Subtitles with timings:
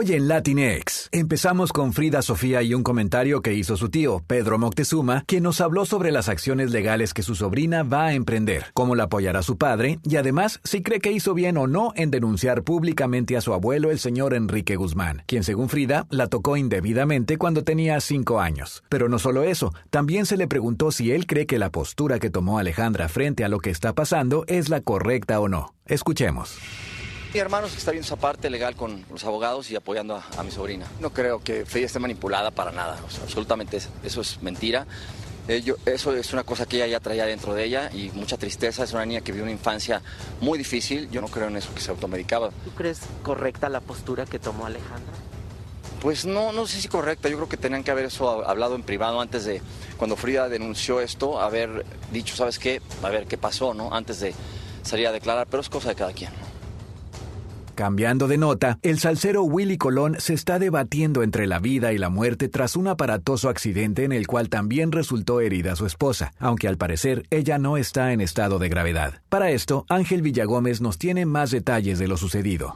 [0.00, 4.56] Hoy en Latinx empezamos con Frida Sofía y un comentario que hizo su tío, Pedro
[4.56, 8.94] Moctezuma, quien nos habló sobre las acciones legales que su sobrina va a emprender, cómo
[8.94, 12.62] la apoyará su padre y además si cree que hizo bien o no en denunciar
[12.62, 17.64] públicamente a su abuelo, el señor Enrique Guzmán, quien según Frida la tocó indebidamente cuando
[17.64, 18.84] tenía cinco años.
[18.88, 22.30] Pero no solo eso, también se le preguntó si él cree que la postura que
[22.30, 25.74] tomó Alejandra frente a lo que está pasando es la correcta o no.
[25.86, 26.56] Escuchemos.
[27.32, 30.86] Mi hermano está viendo esa parte legal con los abogados y apoyando a, mi sobrina.
[30.98, 34.86] No creo que Feya esté manipulada para nada, absolutamente eso es mentira.
[35.46, 38.84] Eh, eso es una cosa que ella ya traía dentro de ella y mucha tristeza.
[38.84, 40.00] Es una niña que vivió una infancia
[40.40, 41.10] muy difícil.
[41.10, 42.50] Yo no creo en eso que se automedicaba.
[42.64, 45.14] ¿Tú crees correcta la postura que tomó Alejandra?
[46.00, 47.28] Pues no, no sé si correcta.
[47.28, 49.60] Yo creo que tenían que haber eso hablado en privado antes de,
[49.98, 52.80] cuando Frida denunció esto, haber dicho, ¿sabes qué?
[53.02, 53.92] A ver qué pasó, ¿no?
[53.92, 54.34] Antes de
[54.82, 56.47] salir a declarar, pero es cosa de cada quien.
[57.78, 62.08] Cambiando de nota, el salsero Willy Colón se está debatiendo entre la vida y la
[62.08, 66.76] muerte tras un aparatoso accidente en el cual también resultó herida su esposa, aunque al
[66.76, 69.22] parecer ella no está en estado de gravedad.
[69.28, 72.74] Para esto, Ángel Villagómez nos tiene más detalles de lo sucedido.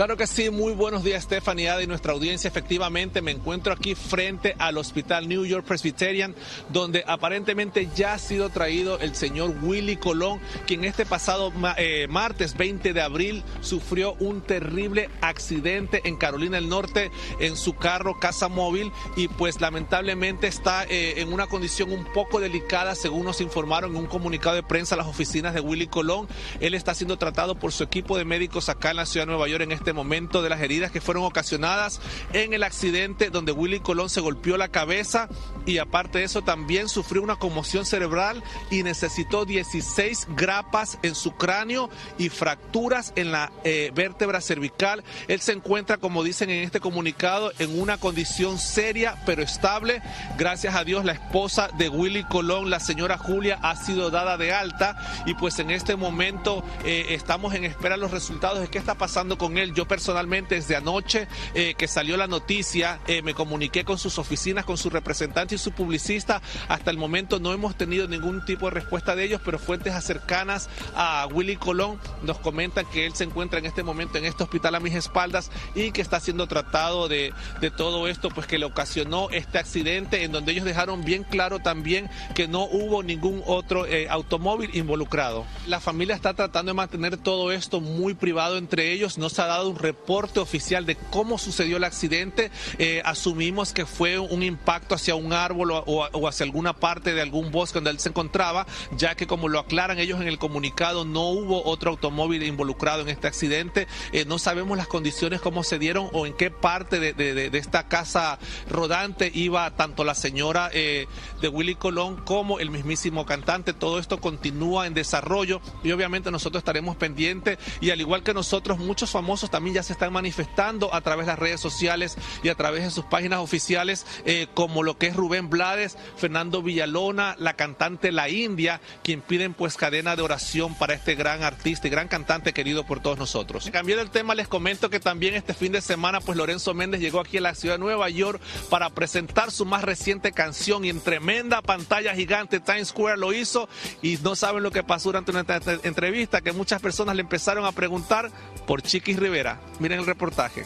[0.00, 2.48] Claro que sí, muy buenos días Stephanie y nuestra audiencia.
[2.48, 6.34] Efectivamente me encuentro aquí frente al Hospital New York Presbyterian,
[6.70, 12.56] donde aparentemente ya ha sido traído el señor Willy Colón, quien este pasado eh, martes
[12.56, 18.48] 20 de abril sufrió un terrible accidente en Carolina del Norte en su carro casa
[18.48, 23.90] móvil y pues lamentablemente está eh, en una condición un poco delicada según nos informaron
[23.90, 26.26] en un comunicado de prensa a las oficinas de Willy Colón.
[26.58, 29.46] Él está siendo tratado por su equipo de médicos acá en la ciudad de Nueva
[29.46, 32.00] York en este momento de las heridas que fueron ocasionadas
[32.32, 35.28] en el accidente donde Willy Colón se golpeó la cabeza
[35.66, 41.32] y aparte de eso también sufrió una conmoción cerebral y necesitó 16 grapas en su
[41.32, 45.04] cráneo y fracturas en la eh, vértebra cervical.
[45.28, 50.02] Él se encuentra, como dicen en este comunicado, en una condición seria pero estable.
[50.38, 54.52] Gracias a Dios la esposa de Willy Colón, la señora Julia, ha sido dada de
[54.52, 58.78] alta y pues en este momento eh, estamos en espera de los resultados de qué
[58.78, 59.69] está pasando con él.
[59.74, 64.64] Yo personalmente desde anoche eh, que salió la noticia eh, me comuniqué con sus oficinas,
[64.64, 66.42] con su representante y su publicista.
[66.68, 70.68] Hasta el momento no hemos tenido ningún tipo de respuesta de ellos, pero fuentes cercanas
[70.94, 74.74] a Willy Colón nos comentan que él se encuentra en este momento en este hospital
[74.74, 78.64] a mis espaldas y que está siendo tratado de, de todo esto, pues que le
[78.64, 83.86] ocasionó este accidente en donde ellos dejaron bien claro también que no hubo ningún otro
[83.86, 85.44] eh, automóvil involucrado.
[85.66, 89.46] La familia está tratando de mantener todo esto muy privado entre ellos, no se ha
[89.46, 92.50] dado un reporte oficial de cómo sucedió el accidente.
[92.78, 97.50] Eh, asumimos que fue un impacto hacia un árbol o, hacia alguna parte de algún
[97.50, 98.66] bosque donde él se encontraba,
[98.96, 103.08] ya que como lo aclaran ellos en el comunicado, no hubo otro automóvil involucrado en
[103.08, 103.86] este accidente.
[104.12, 108.38] Eh, no sabemos las condiciones, cómo se dieron o en qué parte de, esta casa
[108.68, 111.06] rodante iba tanto la señora eh,
[111.40, 113.72] de Willy Colón como el mismísimo cantante.
[113.72, 118.78] Todo esto continúa en desarrollo y obviamente nosotros estaremos pendientes y al igual que nosotros,
[118.78, 122.54] muchos famosos también ya se están manifestando a través de las redes sociales y a
[122.54, 127.54] través de sus páginas oficiales, eh, como lo que es Rubén Blades, Fernando Villalona, la
[127.54, 132.08] cantante La India, quien piden pues cadena de oración para este gran artista y gran
[132.08, 133.68] cantante querido por todos nosotros.
[133.72, 137.20] Cambiando el tema, les comento que también este fin de semana pues Lorenzo Méndez llegó
[137.20, 141.00] aquí a la ciudad de Nueva York para presentar su más reciente canción y en
[141.00, 143.68] tremenda pantalla gigante Times Square lo hizo
[144.02, 145.44] y no saben lo que pasó durante una
[145.82, 148.30] entrevista que muchas personas le empezaron a preguntar
[148.66, 149.39] por Chiquis Rivera
[149.78, 150.64] Miren el reportaje.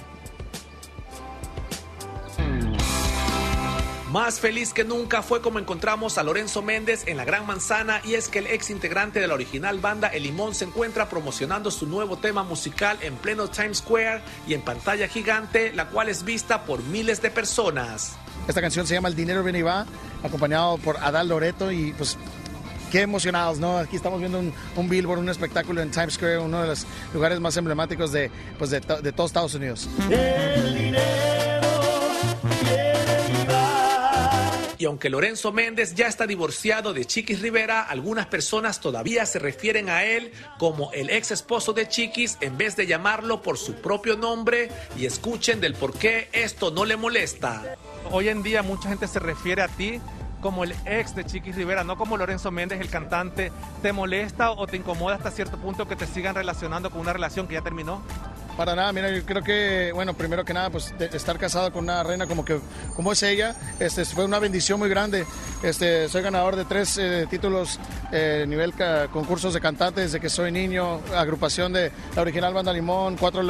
[4.15, 8.15] Más feliz que nunca fue como encontramos a Lorenzo Méndez en la Gran Manzana y
[8.15, 11.87] es que el ex integrante de la original banda El Limón se encuentra promocionando su
[11.87, 16.63] nuevo tema musical en pleno Times Square y en pantalla gigante, la cual es vista
[16.63, 18.13] por miles de personas.
[18.47, 19.85] Esta canción se llama El Dinero Viene y Va,
[20.23, 22.17] acompañado por Adal Loreto y pues
[22.95, 23.77] qué emocionados, ¿no?
[23.79, 27.57] Aquí estamos viendo un, billboard, un espectáculo en Times Square, uno de los lugares más
[27.57, 29.89] emblemáticos de, pues de, de todos Estados Unidos.
[34.79, 39.89] Y aunque Lorenzo Méndez ya está divorciado de Chiquis Rivera, algunas personas todavía se refieren
[39.89, 40.31] a él
[40.61, 45.07] como el ex esposo de Chiquis en vez de llamarlo por su propio nombre y
[45.07, 47.77] escuchen del por qué esto no le molesta.
[48.13, 50.01] Hoy en día mucha gente se refiere a ti
[50.45, 53.51] como el ex de Chiquis Rivera, no como Lorenzo Méndez, el cantante,
[53.81, 57.49] ¿te molesta o te incomoda hasta cierto punto que te sigan relacionando con una relación
[57.49, 58.03] que ya terminó?
[58.57, 62.05] Para nada, mira, yo creo que, bueno, primero que nada, pues estar casado con una
[62.05, 62.61] reina como que
[62.95, 65.27] como es ella, este, fue una bendición muy grande.
[65.63, 67.81] Este, soy ganador de tres eh, títulos
[68.13, 68.73] eh, nivel
[69.13, 73.43] concursos de cantantes desde que soy niño, agrupación de la original Banda Limón, cuatro,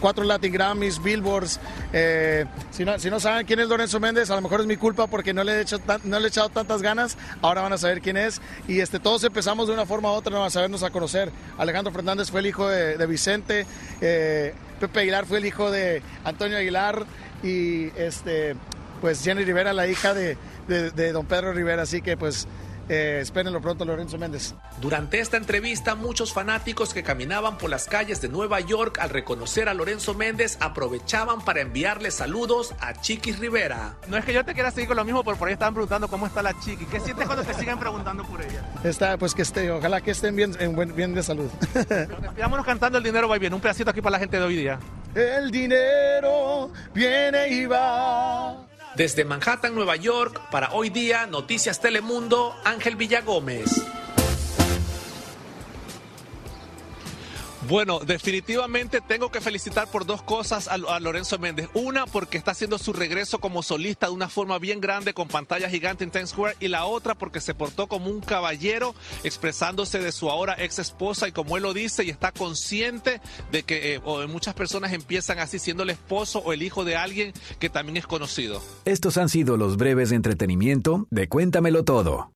[0.00, 1.58] cuatro, Latin Grammys, Billboards.
[1.94, 4.76] Eh, si, no, si no saben quién es Lorenzo Méndez, a lo mejor es mi
[4.76, 7.16] culpa porque no le he, hecho no le he echado tantas ganas.
[7.40, 8.42] Ahora van a saber quién es.
[8.68, 11.32] Y este, todos empezamos de una forma u otra a sabernos a conocer.
[11.56, 13.66] Alejandro Fernández fue el hijo de, de Vicente.
[14.82, 17.04] Pepe Aguilar fue el hijo de Antonio Aguilar
[17.44, 18.56] y este,
[19.00, 20.36] pues Jenny Rivera, la hija de,
[20.66, 21.82] de don Pedro Rivera.
[21.82, 22.48] Así que pues
[22.88, 24.54] eh, espérenlo pronto, Lorenzo Méndez.
[24.80, 29.68] Durante esta entrevista, muchos fanáticos que caminaban por las calles de Nueva York al reconocer
[29.68, 33.96] a Lorenzo Méndez aprovechaban para enviarle saludos a Chiquis Rivera.
[34.08, 36.08] No es que yo te quiera seguir con lo mismo, pero por ahí estaban preguntando
[36.08, 36.86] cómo está la Chiqui.
[36.86, 38.62] ¿Qué sientes cuando te siguen preguntando por ella?
[38.84, 40.56] Está, pues que esté, ojalá que estén bien,
[40.94, 41.50] bien de salud.
[42.38, 43.54] Vámonos cantando El dinero va bien.
[43.54, 44.78] Un pedacito aquí para la gente de hoy día.
[45.14, 48.41] El dinero viene y va.
[48.94, 54.01] Desde Manhattan, Nueva York, para hoy día, Noticias Telemundo, Ángel Villagómez.
[57.72, 61.70] Bueno, definitivamente tengo que felicitar por dos cosas a, Lorenzo Méndez.
[61.72, 65.70] Una, porque está haciendo su regreso como solista de una forma bien grande con pantalla
[65.70, 66.56] gigante en Times Square.
[66.60, 71.28] Y la otra, porque se portó como un caballero expresándose de su ahora ex esposa
[71.28, 75.58] y como él lo dice y está consciente de que eh, muchas personas empiezan así
[75.58, 78.60] siendo el esposo o el hijo de alguien que también es conocido.
[78.84, 82.28] Estos han sido los breves de entretenimiento de Cuéntamelo Todo.